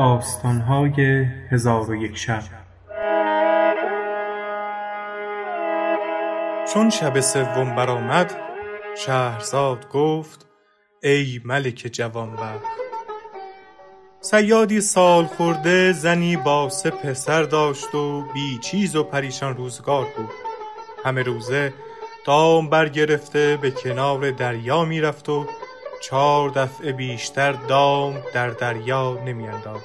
داستانهای 0.00 1.26
هزار 1.50 1.90
و 1.90 1.94
یک 1.94 2.16
شب. 2.16 2.42
چون 6.74 6.90
شب 6.90 7.20
سوم 7.20 7.76
برآمد 7.76 8.34
شهرزاد 8.96 9.88
گفت 9.88 10.46
ای 11.02 11.40
ملک 11.44 11.74
جوانبخت 11.92 12.64
صیادی 14.20 14.80
سالخورده 14.80 15.92
زنی 15.92 16.36
با 16.36 16.68
سه 16.68 16.90
پسر 16.90 17.42
داشت 17.42 17.94
و 17.94 18.22
بی 18.34 18.58
چیز 18.58 18.96
و 18.96 19.04
پریشان 19.04 19.56
روزگار 19.56 20.04
بود. 20.16 20.30
همه 21.04 21.22
روزه 21.22 21.72
دام 22.26 22.70
برگرفته 22.70 23.58
به 23.62 23.70
کنار 23.70 24.30
دریا 24.30 24.84
می 24.84 25.00
رفت 25.00 25.28
و 25.28 25.46
چار 26.00 26.50
دفعه 26.50 26.92
بیشتر 26.92 27.52
دام 27.52 28.22
در 28.34 28.50
دریا 28.50 29.18
نمی 29.26 29.48
انداخت 29.48 29.84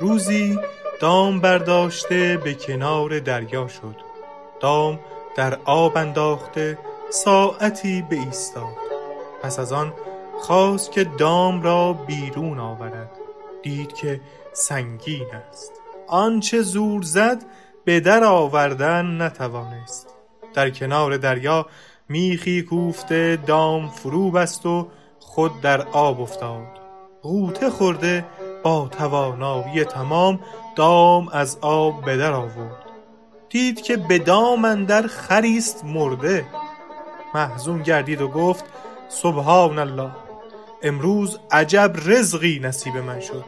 روزی 0.00 0.58
دام 1.00 1.40
برداشته 1.40 2.36
به 2.36 2.54
کنار 2.54 3.18
دریا 3.18 3.68
شد. 3.68 3.96
دام 4.60 5.00
در 5.36 5.58
آب 5.64 5.96
انداخته 5.96 6.78
ساعتی 7.10 8.02
بایستاد 8.02 8.76
پس 9.42 9.58
از 9.58 9.72
آن 9.72 9.92
خواست 10.40 10.92
که 10.92 11.04
دام 11.04 11.62
را 11.62 11.92
بیرون 11.92 12.58
آورد. 12.58 13.10
دید 13.62 13.92
که 13.94 14.20
سنگین 14.52 15.26
است. 15.48 15.72
آنچه 16.06 16.62
زور 16.62 17.02
زد 17.02 17.42
به 17.84 18.00
در 18.00 18.24
آوردن 18.24 19.22
نتوانست. 19.22 20.08
در 20.54 20.70
کنار 20.70 21.16
دریا 21.16 21.66
میخی 22.08 22.62
کوفته 22.62 23.38
دام 23.46 23.88
فرو 23.88 24.30
بست 24.30 24.66
و 24.66 24.88
خود 25.38 25.60
در 25.60 25.82
آب 25.88 26.20
افتاد. 26.20 26.66
غوطه 27.22 27.70
خورده 27.70 28.24
با 28.62 28.88
توانایی 28.98 29.84
تمام 29.84 30.40
دام 30.76 31.28
از 31.28 31.58
آب 31.60 32.04
به 32.04 32.16
در 32.16 32.32
آورد. 32.32 32.84
دید 33.48 33.80
که 33.80 33.96
به 33.96 34.18
دام 34.18 34.64
اندر 34.64 35.06
خری 35.06 35.58
است 35.58 35.84
مرده. 35.84 36.46
محزون 37.34 37.82
گردید 37.82 38.20
و 38.20 38.28
گفت 38.28 38.64
سبحان 39.08 39.78
الله 39.78 40.10
امروز 40.82 41.38
عجب 41.50 41.92
رزقی 42.04 42.60
نصیب 42.62 42.96
من 42.96 43.20
شد. 43.20 43.44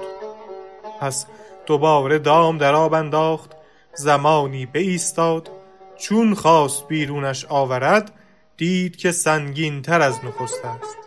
پس 1.01 1.27
دوباره 1.67 2.19
دام 2.19 2.59
در 2.59 2.75
آب 2.75 2.95
انداخت 2.95 3.51
زمانی 3.95 4.67
بایستاد. 4.67 5.51
چون 5.97 6.35
خواست 6.35 6.89
بیرونش 6.89 7.47
آورد 7.49 8.13
دید 8.57 8.97
که 8.97 9.13
سنگین 9.13 9.83
تر 9.83 10.01
از 10.01 10.25
نخست 10.25 10.65
است. 10.65 11.00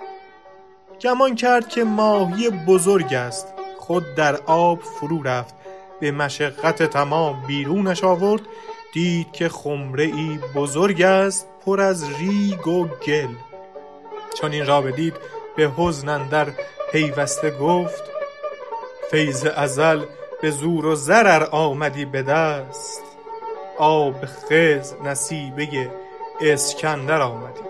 گمان 1.03 1.35
کرد 1.35 1.67
که 1.69 1.83
ماهی 1.83 2.49
بزرگ 2.49 3.13
است. 3.13 3.53
خود 3.79 4.15
در 4.15 4.35
آب 4.45 4.79
فرو 4.81 5.23
رفت. 5.23 5.55
به 5.99 6.11
مشقت 6.11 6.83
تمام 6.83 7.43
بیرونش 7.47 8.03
آورد. 8.03 8.41
دید 8.93 9.31
که 9.31 9.49
خمره 9.49 10.03
ای 10.03 10.39
بزرگ 10.55 11.01
است 11.01 11.47
پر 11.65 11.81
از 11.81 12.05
ریگ 12.19 12.67
و 12.67 12.87
گل. 12.87 13.35
چون 14.41 14.51
این 14.51 14.65
را 14.65 14.81
بدید 14.81 15.13
به 15.55 15.71
حزن 15.77 16.09
اندر 16.09 16.47
پیوسته 16.91 17.51
گفت 17.51 18.03
فیض 19.11 19.45
ازل 19.45 20.05
به 20.41 20.51
زور 20.51 20.85
و 20.85 20.95
زر 20.95 21.47
آمدی 21.51 22.05
به 22.05 22.21
دست. 22.23 23.03
آب 23.77 24.25
خضر 24.25 24.95
نصیبه 25.05 25.91
اسکندر 26.41 27.21
آمدی. 27.21 27.61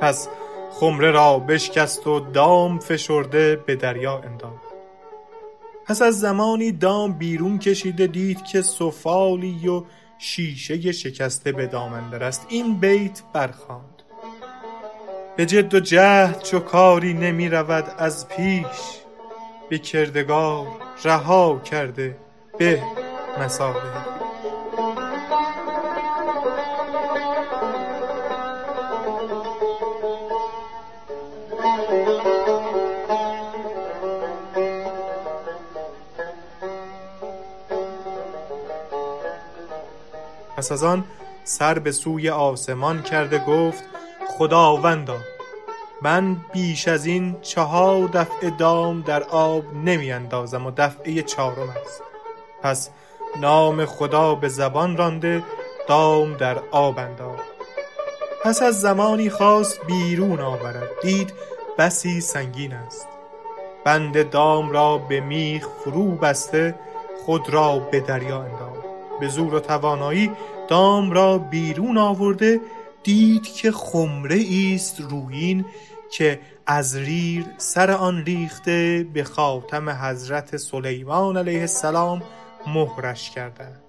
پس 0.00 0.28
خمره 0.72 1.10
را 1.10 1.38
بشکست 1.38 2.06
و 2.06 2.20
دام 2.20 2.78
فشرده 2.78 3.56
به 3.56 3.76
دریا 3.76 4.18
انداخت. 4.18 4.72
پس 5.86 6.02
از 6.02 6.20
زمانی 6.20 6.72
دام 6.72 7.12
بیرون 7.12 7.58
کشیده 7.58 8.06
دید 8.06 8.44
که 8.44 8.62
سفالی 8.62 9.68
و 9.68 9.82
شیشه 10.18 10.92
شکسته 10.92 11.52
به 11.52 11.66
دام 11.66 11.92
است. 11.92 12.46
این 12.48 12.78
بیت 12.80 13.22
برخواند 13.32 14.02
به 15.36 15.46
جد 15.46 15.74
و 15.74 15.80
جهد 15.80 16.42
چو 16.42 16.58
کاری 16.58 17.14
نمی 17.14 17.48
رود 17.48 17.94
از 17.98 18.28
پیش 18.28 19.02
به 19.70 19.78
کردگار 19.78 20.66
رها 21.04 21.60
کرده 21.64 22.16
به 22.58 22.82
مصالح 23.40 24.11
پس 40.62 40.72
از 40.72 40.84
آن 40.84 41.04
سر 41.44 41.78
به 41.78 41.92
سوی 41.92 42.30
آسمان 42.30 43.02
کرده 43.02 43.38
گفت 43.38 43.84
خداوندا 44.28 45.16
من 46.02 46.36
بیش 46.52 46.88
از 46.88 47.06
این 47.06 47.36
چهار 47.40 48.08
دفعه 48.08 48.50
دام 48.50 49.00
در 49.00 49.22
آب 49.22 49.64
نمی 49.84 50.12
اندازم 50.12 50.66
و 50.66 50.70
دفعه 50.76 51.22
چهارم 51.22 51.68
است. 51.84 52.02
پس 52.62 52.90
نام 53.40 53.86
خدا 53.86 54.34
به 54.34 54.48
زبان 54.48 54.96
رانده 54.96 55.42
دام 55.88 56.36
در 56.36 56.58
آب 56.70 56.98
انداخت 56.98 57.44
پس 58.44 58.62
از 58.62 58.80
زمانی 58.80 59.30
خواست 59.30 59.80
بیرون 59.86 60.40
آورد. 60.40 60.88
دید 61.02 61.32
بسی 61.78 62.20
سنگین 62.20 62.72
است. 62.72 63.08
بند 63.84 64.30
دام 64.30 64.70
را 64.70 64.98
به 64.98 65.20
میخ 65.20 65.68
فرو 65.68 66.10
بسته 66.10 66.74
خود 67.26 67.50
را 67.50 67.78
به 67.78 68.00
دریا 68.00 68.42
انداخت 68.42 68.82
به 69.22 69.28
زور 69.28 69.54
و 69.54 69.60
توانایی 69.60 70.30
دام 70.72 71.10
را 71.10 71.38
بیرون 71.38 71.98
آورده 71.98 72.60
دید 73.02 73.42
که 73.42 73.72
خمره 73.72 74.34
ایست 74.34 75.00
رویین 75.00 75.64
که 76.10 76.40
از 76.66 76.96
ریر 76.96 77.44
سر 77.58 77.90
آن 77.90 78.24
ریخته 78.24 79.06
به 79.14 79.24
خاتم 79.24 79.90
حضرت 79.90 80.56
سلیمان 80.56 81.36
علیه 81.36 81.60
السلام 81.60 82.22
مهرش 82.66 83.30
کردند 83.30 83.80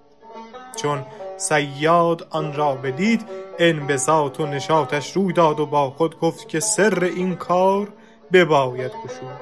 چون 0.76 1.02
صیاد 1.36 2.26
آن 2.30 2.52
را 2.52 2.74
بدید 2.74 3.26
انبساط 3.58 4.40
و 4.40 4.46
نشاطش 4.46 5.12
روی 5.12 5.32
داد 5.32 5.60
و 5.60 5.66
با 5.66 5.90
خود 5.90 6.18
گفت 6.18 6.48
که 6.48 6.60
سر 6.60 7.04
این 7.04 7.34
کار 7.34 7.88
بباید 8.32 8.92
گشود. 9.04 9.40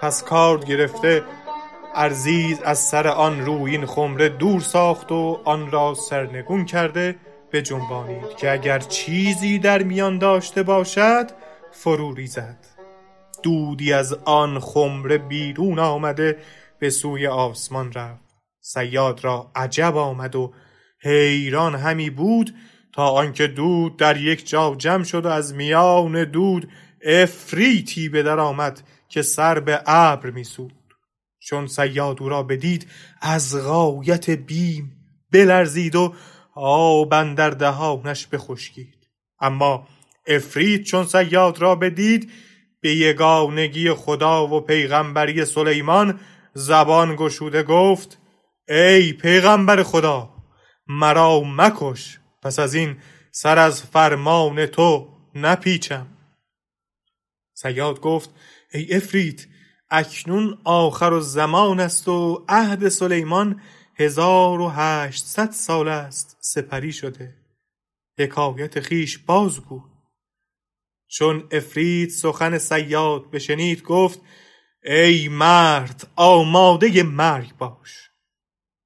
پس 0.00 0.22
کارد 0.22 0.64
گرفته 0.64 1.22
ارزیز 2.00 2.60
از 2.64 2.78
سر 2.78 3.08
آن 3.08 3.40
رویین 3.40 3.86
خمره 3.86 4.28
دور 4.28 4.60
ساخت 4.60 5.12
و 5.12 5.40
آن 5.44 5.70
را 5.70 5.94
سرنگون 5.94 6.64
کرده 6.64 7.16
بجنبانید 7.52 8.36
که 8.36 8.52
اگر 8.52 8.78
چیزی 8.78 9.58
در 9.58 9.82
میان 9.82 10.18
داشته 10.18 10.62
باشد 10.62 11.30
فرو 11.72 12.14
ریزد. 12.14 12.66
دودی 13.42 13.92
از 13.92 14.12
آن 14.24 14.60
خمره 14.60 15.18
بیرون 15.18 15.78
آمده 15.78 16.38
به 16.78 16.90
سوی 16.90 17.26
آسمان 17.26 17.92
رفت. 17.92 18.24
صیاد 18.60 19.24
را 19.24 19.50
عجب 19.54 19.96
آمد 19.96 20.36
و 20.36 20.52
حیران 21.02 21.74
همی 21.74 22.10
بود 22.10 22.54
تا 22.94 23.08
آنکه 23.08 23.46
دود 23.46 23.96
در 23.96 24.16
یک 24.16 24.48
جا 24.48 24.74
جمع 24.78 25.04
شد 25.04 25.26
و 25.26 25.28
از 25.28 25.54
میان 25.54 26.24
دود 26.24 26.68
افریتی 27.04 28.08
به 28.08 28.22
در 28.22 28.38
آمد 28.40 28.82
که 29.08 29.22
سر 29.22 29.60
به 29.60 29.82
ابر 29.86 30.30
میسود 30.30 30.77
چون 31.48 31.66
صیاد 31.66 32.22
او 32.22 32.28
را 32.28 32.42
بدید 32.42 32.86
از 33.20 33.56
غایت 33.56 34.30
بیم 34.30 34.92
بلرزید 35.32 35.96
و 35.96 36.14
آب 36.54 37.14
اندر 37.14 37.50
دهانش 37.50 38.26
بخشکید. 38.26 39.08
اما 39.40 39.88
افریت 40.26 40.82
چون 40.82 41.06
صیاد 41.06 41.58
را 41.58 41.74
بدید 41.74 42.30
به 42.80 42.94
یگانگی 42.94 43.92
خدا 43.92 44.46
و 44.46 44.60
پیغمبری 44.60 45.44
سلیمان 45.44 46.20
زبان 46.54 47.16
گشوده 47.16 47.62
گفت 47.62 48.18
ای 48.68 49.12
پیغمبر 49.12 49.82
خدا 49.82 50.30
مرا 50.88 51.40
مکش 51.40 52.18
پس 52.42 52.58
از 52.58 52.74
این 52.74 52.96
سر 53.30 53.58
از 53.58 53.82
فرمان 53.82 54.66
تو 54.66 55.08
نپیچم. 55.34 56.06
صیاد 57.54 58.00
گفت 58.00 58.30
ای 58.72 58.94
افریت 58.94 59.46
اکنون 59.90 60.58
آخر 60.64 61.20
زمان 61.20 61.80
است 61.80 62.08
و 62.08 62.44
عهد 62.48 62.88
سلیمان 62.88 63.60
هزار 63.94 64.60
و 64.60 64.68
هشتصد 64.68 65.50
سال 65.50 65.88
است 65.88 66.36
سپری 66.40 66.92
شده. 66.92 67.34
حکایت 68.18 68.80
خویش 68.80 69.18
بازگو. 69.18 69.82
چون 71.08 71.48
افریت 71.50 72.10
سخن 72.10 72.58
صیاد 72.58 73.30
بشنید 73.30 73.82
گفت 73.82 74.20
ای 74.84 75.28
مرد 75.28 76.08
آماده 76.16 77.02
مرگ 77.02 77.56
باش. 77.56 78.10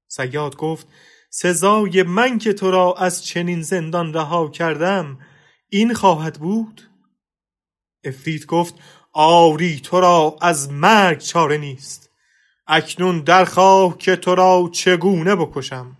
صیاد 0.08 0.56
گفت 0.56 0.86
سزای 1.30 2.02
من 2.02 2.38
که 2.38 2.52
تو 2.52 2.70
را 2.70 2.94
از 2.98 3.24
چنین 3.24 3.62
زندان 3.62 4.14
رها 4.14 4.48
کردم 4.48 5.18
این 5.68 5.94
خواهد 5.94 6.40
بود؟ 6.40 6.90
افریت 8.04 8.46
گفت 8.46 8.74
آری 9.12 9.80
تو 9.80 10.00
را 10.00 10.36
از 10.40 10.70
مرگ 10.72 11.18
چاره 11.18 11.58
نیست. 11.58 12.10
اکنون 12.66 13.20
درخواه 13.20 13.98
که 13.98 14.16
تو 14.16 14.34
را 14.34 14.70
چگونه 14.72 15.36
بکشم. 15.36 15.96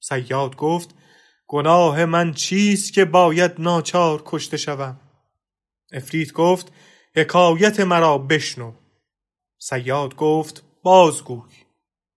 سیاد 0.00 0.56
گفت 0.56 0.94
گناه 1.46 2.04
من 2.04 2.32
چیست 2.32 2.92
که 2.92 3.04
باید 3.04 3.52
ناچار 3.58 4.22
کشته 4.26 4.56
شوم؟ 4.56 5.00
افریت 5.92 6.32
گفت 6.32 6.72
حکایت 7.16 7.80
مرا 7.80 8.18
بشنو. 8.18 8.72
سیاد 9.58 10.16
گفت 10.16 10.62
بازگوی. 10.82 11.50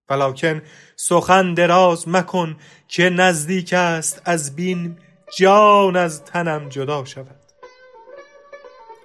ولیکن 0.09 0.61
سخن 0.95 1.53
دراز 1.53 2.07
مکن 2.07 2.57
که 2.87 3.09
نزدیک 3.09 3.73
است 3.73 4.21
از 4.25 4.55
بین 4.55 4.97
جان 5.37 5.95
از 5.95 6.23
تنم 6.23 6.69
جدا 6.69 7.05
شود. 7.05 7.38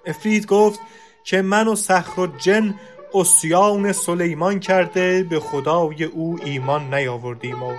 افرید 0.06 0.46
گفت 0.46 0.80
که 1.24 1.42
من 1.42 1.68
و 1.68 1.76
سخر 1.76 2.20
و 2.20 2.26
جن 2.26 2.74
اسیان 3.14 3.92
سلیمان 3.92 4.60
کرده 4.60 5.22
به 5.22 5.40
خدای 5.40 6.04
او 6.04 6.38
ایمان 6.44 6.94
نیاوردیم 6.94 7.62
و 7.62 7.72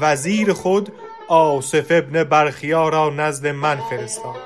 وزیر 0.00 0.52
خود 0.52 0.92
آصف 1.28 1.86
ابن 1.90 2.24
برخیا 2.24 2.88
را 2.88 3.10
نزد 3.10 3.46
من 3.46 3.76
فرستاد. 3.90 4.36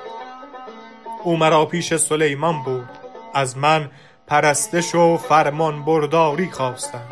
او 1.23 1.37
مرا 1.37 1.65
پیش 1.65 1.95
سلیمان 1.95 2.63
بود. 2.63 2.89
از 3.33 3.57
من 3.57 3.89
پرستش 4.27 4.95
و 4.95 5.17
فرمان 5.17 5.85
برداری 5.85 6.51
خواستند. 6.51 7.11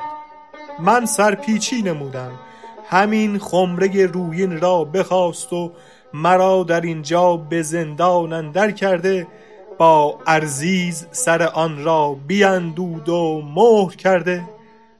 من 0.79 1.05
سرپیچی 1.05 1.81
نمودم. 1.81 2.31
همین 2.89 3.39
خمره 3.39 4.05
روین 4.05 4.61
را 4.61 4.83
بخواست 4.83 5.53
و 5.53 5.71
مرا 6.13 6.63
در 6.63 6.81
اینجا 6.81 7.37
به 7.37 7.61
زندان 7.61 8.33
اندر 8.33 8.71
کرده 8.71 9.27
با 9.77 10.19
ارزیز 10.27 11.07
سر 11.11 11.43
آن 11.43 11.83
را 11.83 12.15
بیندود 12.27 13.09
و 13.09 13.41
مهر 13.55 13.95
کرده 13.95 14.43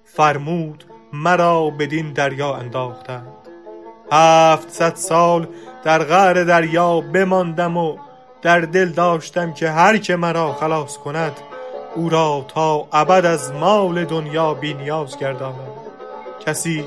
فرمود 0.04 0.86
مرا 1.14 1.70
بدین 1.70 2.14
دریا 2.14 2.56
انداختند. 2.56 3.28
هفتصد 4.12 4.96
سال 4.96 5.48
در 5.84 6.04
غار 6.04 6.44
دریا 6.44 7.02
بماندم 7.02 7.78
و 7.78 7.98
در 8.42 8.60
دل 8.60 8.90
داشتم 8.90 9.54
که 9.54 9.70
هر 9.70 9.98
که 9.98 10.16
مرا 10.16 10.54
خلاص 10.54 10.98
کند 10.98 11.34
او 11.96 12.10
را 12.10 12.46
تا 12.48 12.88
ابد 12.92 13.26
از 13.26 13.54
مال 13.54 14.06
دنیا 14.06 14.54
بینیاز 14.54 15.18
گردانم. 15.18 15.70
کسی 16.46 16.86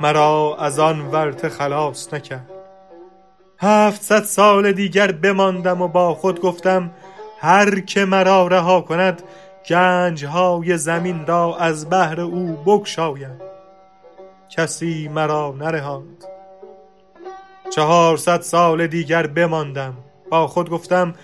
مرا 0.00 0.56
از 0.60 0.78
آن 0.78 1.00
ورطه 1.00 1.48
خلاص 1.48 2.14
نکرد. 2.14 2.50
هفتصد 3.58 4.22
سال 4.22 4.72
دیگر 4.72 5.12
بماندم 5.12 5.82
و 5.82 5.88
با 5.88 6.14
خود 6.14 6.40
گفتم 6.40 6.90
هر 7.40 7.80
که 7.80 8.04
مرا 8.04 8.46
رها 8.46 8.80
کند 8.80 9.22
گنجهای 9.68 10.78
زمین 10.78 11.26
را 11.26 11.56
از 11.56 11.88
بهر 11.88 12.20
او 12.20 12.56
بگشایم. 12.66 13.40
کسی 14.50 15.08
مرا 15.08 15.54
نرهاند. 15.58 16.24
چهارصد 17.70 18.40
سال 18.40 18.86
دیگر 18.86 19.26
بماندم. 19.26 19.94
با 20.30 20.46
خود 20.46 20.70
گفتم 20.70 21.14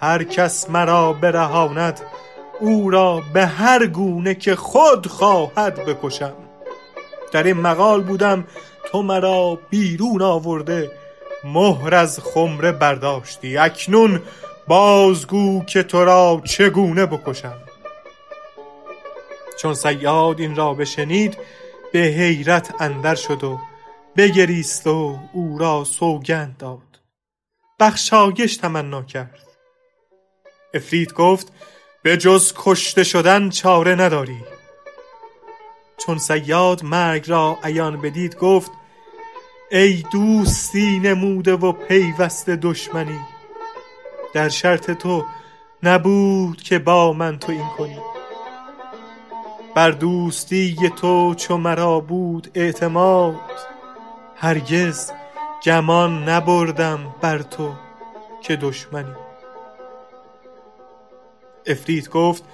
هر 0.00 0.24
کس 0.24 0.70
مرا 0.70 1.12
برهاند 1.12 2.00
او 2.60 2.90
را 2.90 3.22
به 3.34 3.46
هر 3.46 3.86
گونه 3.86 4.34
که 4.34 4.56
خود 4.56 5.06
خواهد 5.06 5.74
بکشم. 5.74 6.34
در 7.32 7.42
این 7.42 7.56
مقال 7.56 8.02
بودم 8.02 8.44
تو 8.90 9.02
مرا 9.02 9.58
بیرون 9.70 10.22
آورده 10.22 10.90
مهر 11.44 11.94
از 11.94 12.20
خمره 12.20 12.72
برداشتی. 12.72 13.58
اکنون 13.58 14.20
بازگو 14.66 15.64
که 15.64 15.82
تو 15.82 16.04
را 16.04 16.42
چگونه 16.44 17.06
بکشم؟ 17.06 17.58
چون 19.58 19.74
سیاد 19.74 20.40
این 20.40 20.56
را 20.56 20.74
بشنید 20.74 21.38
به 21.92 21.98
حیرت 21.98 22.74
اندر 22.80 23.14
شد 23.14 23.44
و 23.44 23.60
بگریست 24.16 24.86
و 24.86 25.18
او 25.32 25.58
را 25.58 25.84
سوگند 25.84 26.56
داد. 26.58 27.00
بخشایش 27.80 28.56
تمنا 28.56 29.02
کرد. 29.02 29.38
افرید 30.74 31.12
گفت 31.12 31.52
به 32.02 32.16
جز 32.16 32.52
کشته 32.56 33.04
شدن 33.04 33.50
چاره 33.50 33.94
نداری. 33.94 34.44
چون 36.06 36.18
سیاد 36.18 36.84
مرگ 36.84 37.30
را 37.30 37.58
عیان 37.62 38.00
بدید 38.00 38.36
گفت 38.36 38.70
ای 39.70 40.04
دوستی 40.12 40.98
نموده 40.98 41.52
و 41.52 41.72
پیوسته 41.72 42.56
دشمنی 42.56 43.20
در 44.32 44.48
شرط 44.48 44.90
تو 44.90 45.24
نبود 45.82 46.62
که 46.62 46.78
با 46.78 47.12
من 47.12 47.38
تو 47.38 47.52
این 47.52 47.68
کنی. 47.78 47.98
بر 49.74 49.90
دوستی 49.90 50.90
تو 50.96 51.34
چو 51.34 51.56
مرا 51.56 52.00
بود 52.00 52.50
اعتماد 52.54 53.40
هرگز 54.36 55.12
گمان 55.64 56.28
نبردم 56.28 57.14
بر 57.20 57.38
تو 57.38 57.72
که 58.42 58.56
دشمنی. 58.56 59.14
افرید 61.66 62.08
گفت 62.08 62.44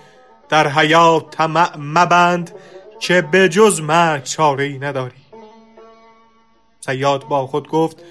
در 0.49 0.69
حیات 0.69 1.31
طمع 1.31 1.77
مبند 1.79 2.55
که 3.01 3.23
به 3.23 3.49
جز 3.49 3.81
مرگ 3.81 4.23
چاره 4.23 4.65
ای 4.65 4.79
نداری. 4.79 5.15
سیاد 6.81 7.25
با 7.25 7.47
خود 7.47 7.69
گفت 7.69 8.03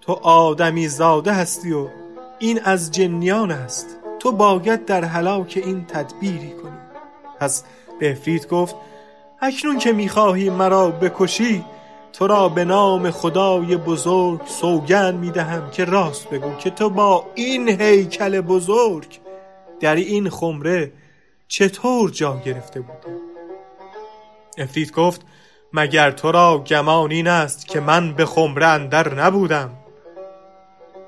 تو 0.00 0.12
آدمی 0.12 0.88
زاده 0.88 1.32
هستی 1.32 1.72
و 1.72 1.88
این 2.42 2.60
از 2.64 2.90
جنیان 2.90 3.50
است. 3.50 3.86
تو 4.18 4.32
باید 4.32 4.84
در 4.84 5.04
هلاک 5.04 5.62
این 5.64 5.84
تدبیری 5.84 6.50
کنی. 6.62 6.78
پس 7.40 7.64
به 8.00 8.40
گفت 8.50 8.74
اکنون 9.40 9.78
که 9.78 9.92
می‌خواهی 9.92 10.50
مرا 10.50 10.90
بکشی 10.90 11.64
تو 12.12 12.26
را 12.26 12.48
به 12.48 12.64
نام 12.64 13.10
خدای 13.10 13.76
بزرگ 13.76 14.40
سوگن 14.46 15.14
می‌دهم 15.14 15.70
که 15.70 15.84
راست 15.84 16.30
بگو 16.30 16.54
که 16.56 16.70
تو 16.70 16.90
با 16.90 17.26
این 17.34 17.68
هیکل 17.68 18.40
بزرگ 18.40 19.20
در 19.80 19.94
این 19.94 20.30
خمره 20.30 20.92
چطور 21.48 22.10
جا 22.10 22.40
گرفته 22.44 22.80
بودی؟ 22.80 23.18
افرید 24.58 24.92
گفت 24.92 25.20
مگر 25.72 26.10
تو 26.10 26.32
را 26.32 26.58
گمان 26.58 27.10
این 27.10 27.28
است 27.28 27.66
که 27.66 27.80
من 27.80 28.14
به 28.14 28.26
خمره 28.26 28.66
اندر 28.66 29.14
نبودم؟ 29.14 29.70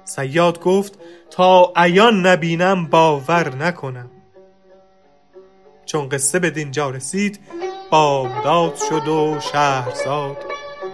سیاد 0.04 0.61
گفت 0.61 0.99
تا 1.34 1.72
عیان 1.76 2.26
نبینم 2.26 2.86
باور 2.86 3.54
نکنم. 3.54 4.10
چون 5.86 6.08
قصه 6.08 6.38
به 6.38 6.50
دینجا 6.50 6.90
رسید 6.90 7.40
بامداد 7.90 8.76
شد 8.88 9.08
و 9.08 9.40
شهرزاد 9.40 10.36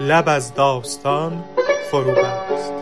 لب 0.00 0.24
از 0.28 0.54
داستان 0.54 1.44
فرو 1.90 2.14
بست. 2.14 2.79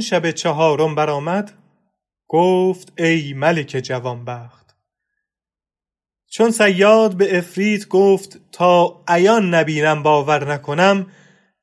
چون 0.00 0.06
شب 0.06 0.30
چهارم 0.30 0.94
برآمد 0.94 1.52
گفت 2.28 2.92
ای 2.98 3.32
ملک 3.32 3.66
جوانبخت. 3.66 4.76
چون 6.30 6.50
صیاد 6.50 7.16
به 7.16 7.38
افریت 7.38 7.88
گفت 7.88 8.40
تا 8.52 9.02
عیان 9.08 9.54
نبینم 9.54 10.02
باور 10.02 10.52
نکنم 10.52 11.06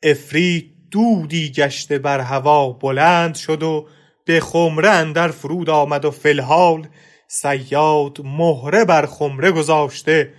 افریت 0.03 0.63
دودی 0.91 1.51
گشته 1.51 2.00
بر 2.00 2.20
هوا 2.20 2.70
بلند 2.70 3.36
شد 3.36 3.63
و 3.63 3.88
به 4.25 4.39
خمره 4.39 4.89
اندر 4.89 5.27
فرود 5.27 5.70
آمد 5.70 6.06
و 6.06 6.12
فی 6.12 6.29
الحال 6.29 6.88
صیاد 7.27 8.22
مهره 8.24 8.86
بر 8.86 9.06
خمره 9.06 9.51
گذاشته. 9.51 10.34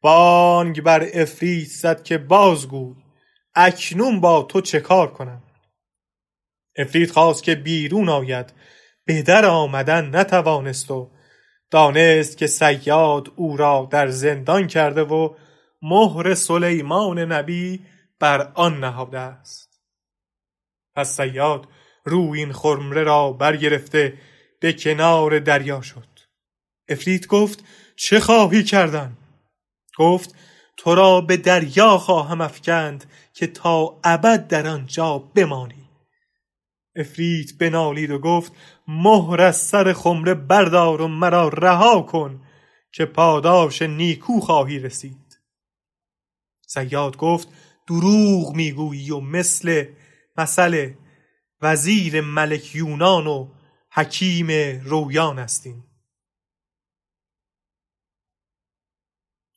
بانگ 0.00 0.82
بر 0.82 1.08
افریت 1.14 1.68
زد 1.68 2.02
که 2.02 2.18
بازگوی 2.18 2.94
اکنون 3.54 4.20
با 4.20 4.42
تو 4.42 4.60
چه 4.60 4.80
کار 4.80 5.12
کنم؟ 5.12 5.42
افرید 6.80 7.10
خواست 7.10 7.42
که 7.42 7.54
بیرون 7.54 8.08
آید. 8.08 8.52
به 9.04 9.22
در 9.22 9.44
آمدن 9.44 10.16
نتوانست 10.16 10.90
و 10.90 11.10
دانست 11.70 12.36
که 12.38 12.46
سیاد 12.46 13.32
او 13.36 13.56
را 13.56 13.88
در 13.90 14.08
زندان 14.08 14.66
کرده 14.66 15.02
و 15.02 15.34
مهر 15.82 16.34
سلیمان 16.34 17.18
نبی 17.18 17.80
بر 18.18 18.52
آن 18.54 18.80
نهاده 18.80 19.18
است. 19.18 19.80
پس 20.94 21.16
سیاد 21.16 21.68
روی 22.04 22.38
این 22.38 22.52
خرمره 22.52 23.02
را 23.02 23.32
برگرفته 23.32 24.14
به 24.60 24.72
کنار 24.72 25.38
دریا 25.38 25.80
شد. 25.80 26.08
افرید 26.88 27.26
گفت 27.26 27.64
چه 27.96 28.20
خواهی 28.20 28.64
کردن؟ 28.64 29.16
گفت 29.98 30.34
تو 30.76 30.94
را 30.94 31.20
به 31.20 31.36
دریا 31.36 31.98
خواهم 31.98 32.40
افکند 32.40 33.04
که 33.34 33.46
تا 33.46 34.00
ابد 34.04 34.46
در 34.46 34.66
آنجا 34.66 35.18
بمانی. 35.18 35.79
افریت 36.96 37.58
بنالید 37.58 38.10
و 38.10 38.18
گفت 38.18 38.52
مهر 38.88 39.40
از 39.40 39.56
سر 39.56 39.92
خمره 39.92 40.34
بردار 40.34 41.00
و 41.00 41.08
مرا 41.08 41.48
رها 41.48 42.02
کن 42.02 42.42
که 42.92 43.04
پاداش 43.04 43.82
نیکو 43.82 44.40
خواهی 44.40 44.78
رسید. 44.78 45.40
صیاد 46.66 47.16
گفت 47.16 47.48
دروغ 47.86 48.54
می‌گویی 48.54 49.10
و 49.10 49.20
مثل 49.20 49.86
مثل 50.36 50.92
وزیر 51.62 52.20
ملک 52.20 52.74
یونان 52.74 53.26
و 53.26 53.48
حکیم 53.92 54.46
رویان 54.84 55.38
هستیم. 55.38 55.84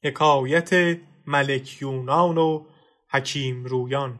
حکایت 0.03 0.99
ملک 1.27 1.81
یونان 1.81 2.37
و 2.37 2.65
حکیم 3.09 3.65
رویان. 3.65 4.19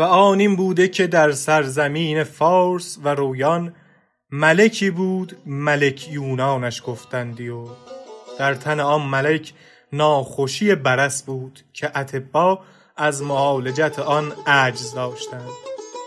و 0.00 0.02
آن 0.02 0.40
این 0.40 0.56
بوده 0.56 0.88
که 0.88 1.06
در 1.06 1.32
سرزمین 1.32 2.24
فارس 2.24 2.98
و 3.04 3.14
رویان 3.14 3.74
ملکی 4.30 4.90
بود 4.90 5.36
ملک 5.46 6.08
یونانش 6.08 6.82
گفتندی 6.86 7.48
و 7.48 7.66
در 8.38 8.54
تن 8.54 8.80
آن 8.80 9.02
ملک 9.02 9.52
ناخوشی 9.92 10.74
برص 10.74 11.24
بود 11.26 11.60
که 11.72 11.90
اطبا 11.94 12.60
از 12.96 13.22
معالجت 13.22 13.98
آن 13.98 14.32
عجز 14.46 14.94
داشتند. 14.94 15.50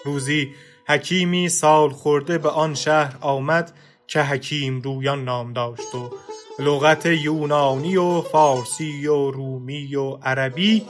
روزی 0.06 0.52
حکیمی 0.88 1.50
سالخورده 1.50 2.38
به 2.38 2.50
آن 2.50 2.74
شهر 2.74 3.16
آمد 3.22 3.74
که 4.08 4.22
حکیم 4.22 4.82
رویان 4.82 5.24
نام 5.24 5.54
داشت 5.54 5.96
و 5.96 6.10
لغت 6.60 7.06
یونانی 7.06 7.98
و 7.98 8.22
فارسی 8.22 9.08
و 9.08 9.32
رومی 9.32 9.96
و 9.96 10.18
عربی 10.24 10.86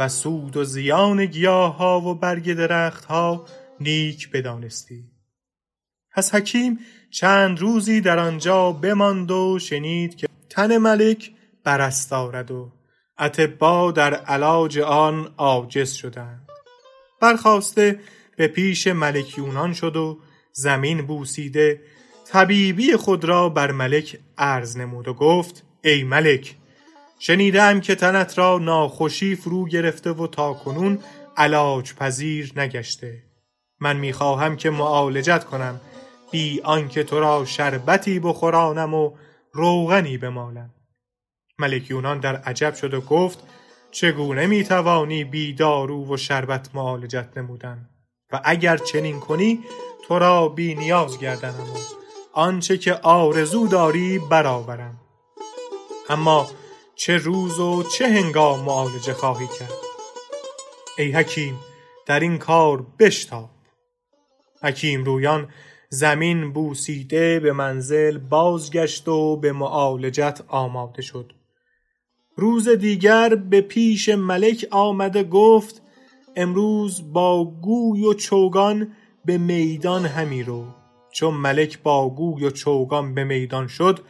و 0.00 0.08
سود 0.08 0.56
و 0.56 0.64
زیان 0.64 1.26
گیاهها 1.26 2.00
و 2.00 2.14
برگ 2.14 2.52
درختها 2.52 3.46
نیک 3.80 4.30
بدانستی. 4.30 5.04
پس 6.12 6.34
حکیم 6.34 6.78
چند 7.10 7.58
روزی 7.58 8.00
در 8.00 8.18
آنجا 8.18 8.72
بماند 8.72 9.30
و 9.30 9.58
شنید 9.58 10.16
که 10.16 10.26
تن 10.50 10.78
ملک 10.78 11.30
برص 11.64 12.10
دارد 12.10 12.50
و 12.50 12.72
اطبا 13.18 13.92
در 13.92 14.14
علاج 14.14 14.78
آن 14.78 15.34
عاجز 15.36 15.92
شدند. 15.92 16.48
برخاسته 17.20 18.00
به 18.36 18.48
پیش 18.48 18.86
ملک 18.86 19.38
یونان 19.38 19.72
شد 19.72 19.96
و 19.96 20.18
زمین 20.52 21.06
بوسیده 21.06 21.80
طبیبی 22.26 22.96
خود 22.96 23.24
را 23.24 23.48
بر 23.48 23.70
ملک 23.70 24.18
عرض 24.38 24.76
نمود 24.76 25.08
و 25.08 25.14
گفت 25.14 25.64
ای 25.84 26.04
ملک 26.04 26.56
شنیدم 27.22 27.80
که 27.80 27.94
تنت 27.94 28.38
را 28.38 28.58
ناخوشی 28.58 29.36
فرو 29.36 29.66
گرفته 29.66 30.10
و 30.10 30.26
تاکنون 30.26 30.98
علاج 31.36 31.94
پذیر 31.94 32.52
نگشته. 32.56 33.22
من 33.80 33.96
می‌خواهم 33.96 34.56
که 34.56 34.70
معالجت 34.70 35.44
کنم 35.44 35.80
بی 36.30 36.60
آنکه 36.64 37.04
تو 37.04 37.20
را 37.20 37.44
شربتی 37.44 38.20
بخورانم 38.20 38.94
و 38.94 39.12
روغنی 39.52 40.18
بمالم. 40.18 40.70
ملک 41.58 41.90
یونان 41.90 42.20
در 42.20 42.36
عجب 42.36 42.74
شد 42.74 42.94
و 42.94 43.00
گفت 43.00 43.38
چگونه 43.90 44.46
می‌توانی 44.46 45.24
بی 45.24 45.54
دارو 45.54 46.14
و 46.14 46.16
شربت 46.16 46.70
معالجت 46.74 47.28
نمودن؟ 47.36 47.88
و 48.32 48.40
اگر 48.44 48.76
چنین 48.76 49.20
کنی 49.20 49.60
تو 50.08 50.18
را 50.18 50.48
بی 50.48 50.74
نیاز 50.74 51.18
گردنم 51.18 51.70
و 51.70 51.76
آنچه 52.32 52.78
که 52.78 52.94
آرزو 52.94 53.66
داری 53.66 54.18
برآورم. 54.18 55.00
اما 56.08 56.50
چه 57.00 57.16
روز 57.16 57.58
و 57.58 57.82
چه 57.82 58.08
هنگام 58.08 58.64
معالجه 58.64 59.12
خواهی 59.12 59.46
کرد. 59.58 59.72
ای 60.98 61.12
حکیم 61.12 61.58
در 62.06 62.20
این 62.20 62.38
کار 62.38 62.86
بشتاب. 62.98 63.50
حکیم 64.62 65.04
رویان 65.04 65.48
زمین 65.88 66.52
بوسیده 66.52 67.40
به 67.40 67.52
منزل 67.52 68.18
بازگشت 68.18 69.08
و 69.08 69.36
به 69.36 69.52
معالجت 69.52 70.40
آماده 70.48 71.02
شد. 71.02 71.32
روز 72.36 72.68
دیگر 72.68 73.34
به 73.34 73.60
پیش 73.60 74.08
ملک 74.08 74.66
آمده 74.70 75.24
گفت 75.24 75.82
امروز 76.36 77.12
با 77.12 77.44
گوی 77.44 78.04
و 78.04 78.14
چوگان 78.14 78.92
به 79.24 79.38
میدان 79.38 80.06
همی 80.06 80.42
رو. 80.42 80.64
چون 81.12 81.34
ملک 81.34 81.82
با 81.82 82.10
گوی 82.10 82.44
و 82.44 82.50
چوگان 82.50 83.14
به 83.14 83.24
میدان 83.24 83.66
شد 83.68 84.00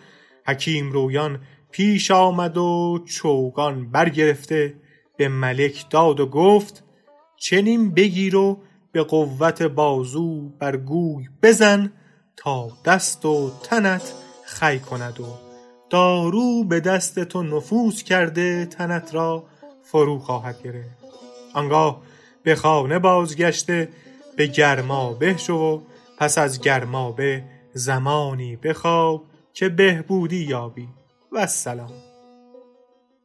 حکیم 0.47 0.93
رویان 0.93 1.41
پیش 1.71 2.11
آمد 2.11 2.57
و 2.57 2.99
چوگان 3.05 3.91
برگرفته 3.91 4.75
به 5.17 5.29
ملک 5.29 5.91
داد 5.91 6.21
و 6.21 6.27
گفت 6.27 6.85
چنین 7.37 7.95
بگیر 7.95 8.37
و 8.37 8.61
به 8.93 9.03
قوت 9.03 9.63
بازو 9.63 10.49
بر 10.49 10.77
گوی 10.77 11.29
بزن 11.43 11.93
تا 12.37 12.69
دست 12.85 13.25
و 13.25 13.51
تنت 13.63 14.15
خی 14.45 14.79
کند 14.79 15.21
و 15.21 15.25
دارو 15.91 16.65
به 16.65 16.81
دست 16.81 17.25
تو 17.25 17.43
نفوذ 17.43 18.03
کرده 18.03 18.67
تنت 18.67 19.15
را 19.15 19.45
فرو 19.83 20.19
خواهد 20.19 20.63
گرفت. 20.63 20.99
آنگاه 21.55 22.03
به 22.43 22.55
خانه 22.55 22.99
بازگشته 22.99 23.89
به 24.37 24.47
گرمابه 24.47 25.37
شو 25.37 25.55
و 25.55 25.81
پس 26.19 26.39
از 26.39 26.61
گرمابه 26.61 27.45
زمانی 27.73 28.57
بخواب 28.57 29.25
که 29.53 29.69
بهبودی 29.69 30.45
یابی. 30.45 30.89
والسلام 31.33 31.93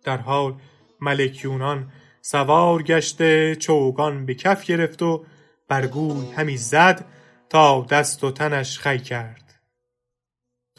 در 0.03 0.17
حال 0.17 0.55
ملک 1.01 1.43
یونان 1.43 1.91
سوار 2.21 2.83
گشته 2.83 3.55
چوگان 3.55 4.25
به 4.25 4.33
کف 4.35 4.65
گرفت 4.65 5.01
و 5.01 5.25
بر 5.67 5.87
گوی 5.87 6.31
همی 6.31 6.57
زد 6.57 7.05
تا 7.49 7.85
دست 7.89 8.23
و 8.23 8.31
تنش 8.31 8.79
خی 8.79 8.99
کرد. 8.99 9.61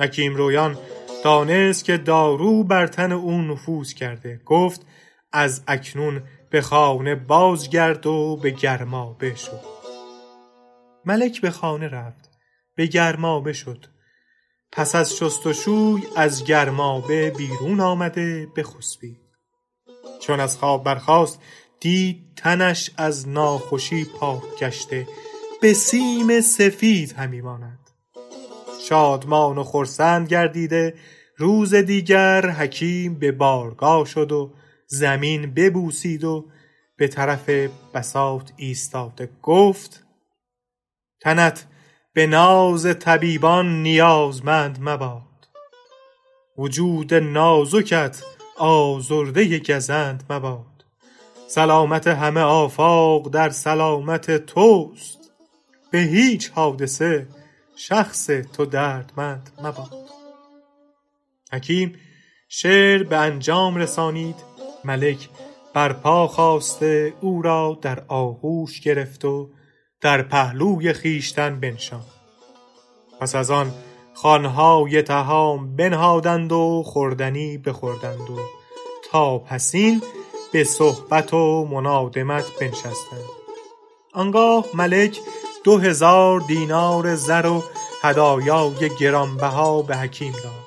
حکیم 0.01 0.35
رویان 0.35 0.79
دانست 1.25 1.85
که 1.85 1.97
دارو 1.97 2.65
بر 2.65 2.87
تن 2.87 3.13
او 3.13 3.43
نفوذ 3.43 3.93
کرده. 3.93 4.41
گفت 4.45 4.87
از 5.33 5.63
اکنون 5.69 6.23
به 6.51 6.61
خانه 6.61 7.15
بازگرد 7.15 8.07
و 8.07 8.37
به 8.37 8.51
گرمابه 8.51 9.35
شو. 9.35 9.57
ملک 11.05 11.41
به 11.41 11.51
خانه 11.51 11.89
رفت. 11.89 12.31
به 12.75 12.87
گرمابه 12.87 13.53
شد. 13.53 13.87
پس 14.73 14.95
از 14.95 15.17
شست 15.17 15.47
و 15.47 15.53
شوی 15.53 16.03
از 16.17 16.45
گرمابه 16.45 17.31
بیرون 17.31 17.81
آمده 17.81 18.49
بخسبید 18.57 19.21
چون 20.21 20.41
از 20.41 20.59
خواب 20.59 20.85
برخاست 20.85 21.41
دید 21.81 22.33
تنش 22.37 22.91
از 22.97 23.29
ناخوشی 23.29 24.05
پاک 24.05 24.43
گشته 24.61 25.07
به 25.63 25.73
سیم 25.73 26.41
سفید 26.41 27.13
همی 27.13 27.41
ماند. 27.41 27.79
شادمان 28.89 29.59
و 29.59 29.65
خرسند 29.65 30.29
گردیده 30.29 30.95
روز 31.37 31.75
دیگر 31.75 32.51
حکیم 32.51 33.15
به 33.15 33.33
بارگاه 33.33 34.05
شد 34.07 34.33
و 34.33 34.53
زمین 34.87 35.55
ببوسید 35.55 36.25
و 36.25 36.51
به 36.97 37.09
طرف 37.09 37.51
بساط 37.95 38.51
ایستاده 38.57 39.29
گفت 39.43 40.05
تنت 41.21 41.67
به 42.17 42.27
ناز 42.27 42.99
طبیبان 42.99 43.83
نیازمند 43.83 44.79
مباد. 44.81 45.49
وجود 46.59 47.15
نازکت 47.15 48.23
آزرده 48.59 49.59
گزند 49.59 50.25
مباد. 50.31 50.85
سلامت 51.49 52.07
همه 52.07 52.41
آفاق 52.41 53.29
در 53.31 53.51
سلامت 53.51 54.47
توست. 54.47 55.19
به 55.91 55.99
هیچ 55.99 56.51
حادثه 56.51 57.29
شخص 57.77 58.27
تو 58.27 58.67
دردمند 58.67 59.51
مباد. 59.63 60.07
حکیم 61.53 61.95
شعر 62.49 63.03
به 63.03 63.17
انجام 63.17 63.77
رسانید. 63.77 64.37
ملک 64.85 65.29
بر 65.75 65.93
پا 65.93 66.27
خاسته 66.29 67.15
او 67.21 67.43
را 67.43 67.79
در 67.83 68.05
آغوش 68.09 68.81
گرفت 68.81 69.25
و 69.25 69.51
در 70.01 70.23
پهلوی 70.23 70.93
خویشتن 70.93 71.61
بنشاند 71.61 72.05
پس 73.21 73.35
از 73.35 73.51
آن 73.51 73.73
خوانهای 74.15 75.03
طعام 75.03 75.77
بنهادند 75.77 76.53
و 76.53 76.83
خوردنی 76.87 77.59
بخوردند 77.59 78.31
و 78.31 78.39
تا 79.11 79.39
پسین 79.39 80.03
به 80.53 80.65
صحبت 80.65 81.35
و 81.35 81.69
منادمت 81.71 82.45
بنشستند. 82.61 83.25
آنگاه 84.13 84.67
ملک 84.75 85.19
دو 85.65 85.79
هزار 85.79 86.41
دینار 86.41 87.15
زر 87.15 87.47
و 87.47 87.65
هدایای 88.03 88.91
گرانبها 89.01 89.83
به 89.83 89.97
حکیم 89.97 90.33
داد. 90.33 90.67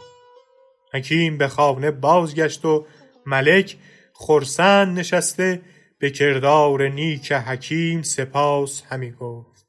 حکیم 0.94 1.38
به 1.38 1.48
خانه 1.48 1.92
بازگشت 1.92 2.66
و 2.66 2.86
ملک 3.26 3.78
خرسند 4.14 5.00
نشسته 5.00 5.62
به 6.00 6.10
کردار 6.10 6.88
نیک 6.88 7.32
حکیم 7.32 8.02
سپاس 8.02 8.84
همی 8.90 9.12
گفت. 9.12 9.66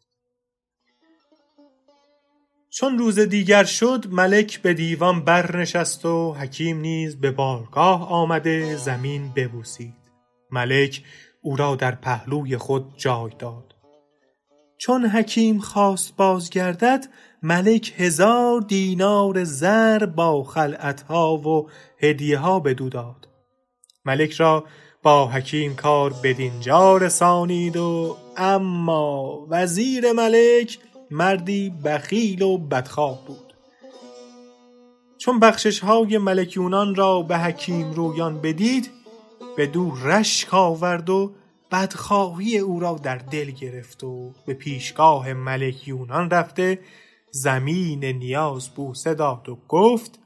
چون 2.70 2.99
روز 2.99 3.18
دیگر 3.18 3.64
شد 3.64 4.04
ملک 4.10 4.62
به 4.62 4.75
دیوان 4.75 5.25
برنشست 5.25 6.04
و 6.04 6.32
حکیم 6.32 6.80
نیز 6.80 7.20
به 7.20 7.30
بارگاه 7.30 8.08
آمده 8.08 8.76
زمین 8.76 9.32
ببوسید. 9.37 9.94
ملک 10.50 11.04
او 11.42 11.56
را 11.56 11.76
در 11.76 11.94
پهلوی 11.94 12.56
خود 12.56 12.92
جای 12.96 13.32
داد. 13.38 13.75
چون 14.78 15.06
حکیم 15.06 15.58
خواست 15.58 16.16
بازگردد 16.16 17.06
ملک 17.42 17.94
هزار 17.96 18.60
دینار 18.60 19.44
زر 19.44 20.06
با 20.06 20.44
خلعتها 20.44 21.37
و 21.37 21.68
هدیهها 21.99 22.60
بدو 22.60 22.88
داد. 22.88 23.28
ملک 24.04 24.32
را 24.32 24.64
با 25.02 25.26
حکیم 25.26 25.76
کار 25.76 26.14
بدینجا 26.23 26.97
رسانید 26.97 27.76
و 27.76 28.16
اما 28.37 29.47
وزیر 29.50 30.12
ملک 30.12 30.78
مردی 31.11 31.71
بخیل 31.85 32.42
و 32.42 32.59
بدخواه 32.59 33.26
بود. 33.26 33.54
چون 35.19 35.40
بخششهای 35.40 36.19
ملک 36.19 36.57
یونان 36.57 36.95
را 36.95 37.23
به 37.23 37.38
حکیم 37.38 37.92
رویان 37.92 38.40
بدید 38.40 38.90
بدو 39.59 39.92
رشک 40.04 40.54
آورد 40.54 41.11
و 41.11 41.33
بدخواهی 41.73 42.59
او 42.59 42.80
را 42.80 43.00
در 43.02 43.16
دل 43.16 43.50
گرفت 43.50 44.04
و 44.04 44.33
به 44.47 44.54
پیشگاه 44.54 45.33
ملک 45.33 45.88
یونان 45.88 46.30
رفته 46.30 46.78
زمین 47.30 48.04
نیاز 48.04 48.69
بوسه 48.69 49.14
داد 49.14 49.49
و 49.49 49.59
گفت 49.69 50.19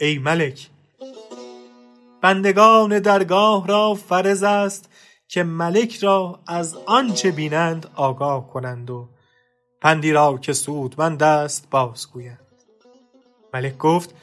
ای 0.00 0.18
ملک 0.18 0.68
بندگان 2.26 2.98
درگاه 2.98 3.66
را 3.66 3.94
فرض 3.94 4.42
است 4.42 4.90
که 5.28 5.42
ملک 5.42 5.96
را 5.96 6.40
از 6.46 6.76
آنچه 6.86 7.30
بینند 7.30 7.90
آگاه 7.94 8.46
کنند 8.46 8.90
و 8.90 9.08
پندی 9.80 10.12
را 10.12 10.38
که 10.38 10.52
سودمند 10.52 11.22
است 11.22 11.70
بازگویند. 11.70 12.46
ملک 13.54 13.78
گفت 13.78 14.14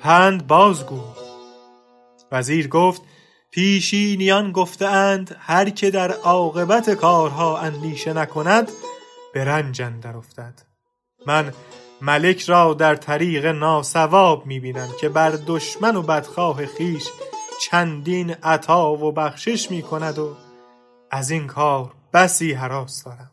پند 0.00 0.46
بازگو. 0.46 1.00
وزیر 2.32 2.68
گفت 2.68 3.02
پیشینیان 3.50 4.52
گفته 4.52 4.86
اند 4.86 5.36
هر 5.38 5.70
که 5.70 5.90
در 5.90 6.12
عاقبت 6.12 6.90
کارها 6.90 7.58
اندیشه 7.58 8.12
نکند 8.12 8.72
به 9.34 9.44
رنج 9.44 9.82
اندر 9.82 10.16
افتد. 10.16 10.62
من 11.26 11.52
ملک 12.02 12.42
را 12.42 12.74
در 12.74 12.94
طریق 12.94 13.46
ناصواب 13.46 14.46
می 14.46 14.60
بینم 14.60 14.88
که 15.00 15.08
بر 15.08 15.38
دشمن 15.46 15.96
و 15.96 16.02
بدخواه 16.02 16.66
خویش 16.66 17.04
چندین 17.60 18.30
عطا 18.30 18.96
و 18.96 19.12
بخشش 19.12 19.70
می 19.70 19.82
کند 19.82 20.18
و 20.18 20.36
از 21.10 21.30
این 21.30 21.46
کار 21.46 21.94
بسی 22.12 22.52
هراس 22.52 23.04
دارم. 23.04 23.30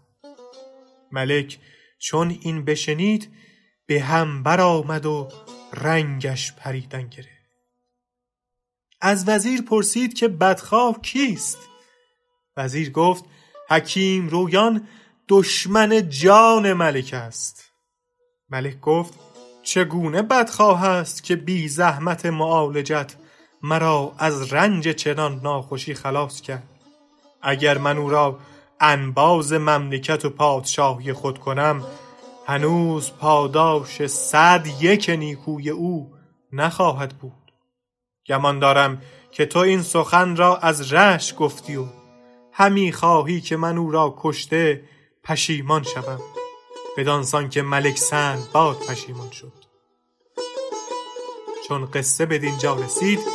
ملک 1.11 1.59
چون 1.99 2.37
این 2.41 2.65
بشنید 2.65 3.33
به 3.85 4.01
هم 4.01 4.43
برآمد 4.43 5.05
و 5.05 5.29
رنگش 5.73 6.53
پریدن 6.53 7.07
گرفت. 7.07 7.29
از 9.01 9.29
وزیر 9.29 9.61
پرسید 9.61 10.13
که 10.13 10.27
بدخواه 10.27 11.01
کیست؟ 11.01 11.57
وزیر 12.57 12.91
گفت 12.91 13.25
حکیم 13.69 14.27
رویان 14.27 14.87
دشمن 15.29 16.09
جان 16.09 16.73
ملک 16.73 17.13
است. 17.13 17.71
ملک 18.49 18.79
گفت 18.79 19.13
چگونه 19.63 20.21
بدخواه 20.21 20.85
است 20.85 21.23
که 21.23 21.35
بی 21.35 21.67
زحمت 21.67 22.25
معالجت 22.25 23.15
مرا 23.65 24.13
از 24.17 24.53
رنج 24.53 24.89
چنان 24.89 25.39
ناخوشی 25.43 25.93
خلاص 25.93 26.41
کرد. 26.41 26.69
اگر 27.41 27.77
من 27.77 27.97
او 27.97 28.09
را 28.09 28.39
انباز 28.79 29.53
مملکت 29.53 30.25
و 30.25 30.29
پادشاهی 30.29 31.13
خود 31.13 31.39
کنم 31.39 31.83
هنوز 32.47 33.11
پاداش 33.11 34.07
صد 34.07 34.67
یک 34.81 35.09
نیکوی 35.09 35.69
او 35.69 36.13
نخواهد 36.53 37.17
بود. 37.17 37.51
گمان 38.27 38.59
دارم 38.59 39.01
که 39.31 39.45
تو 39.45 39.59
این 39.59 39.81
سخن 39.81 40.35
را 40.35 40.57
از 40.57 40.93
رشک 40.93 41.35
گفتی 41.35 41.75
و 41.75 41.85
همی 42.51 42.91
خواهی 42.91 43.41
که 43.41 43.57
من 43.57 43.77
او 43.77 43.91
را 43.91 44.15
کشته 44.17 44.83
پشیمان 45.23 45.83
شوم. 45.83 46.19
بدان 46.97 47.23
سان 47.23 47.49
که 47.49 47.61
ملک 47.61 47.97
سندباد 47.97 48.77
پشیمان 48.89 49.31
شد. 49.31 49.53
چون 51.67 51.85
قصه 51.85 52.25
بدینجا 52.25 52.75
رسید 52.75 53.34